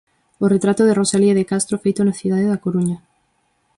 [0.53, 2.97] Retrato de Rosalía de Castro feito na cidade da Coruña.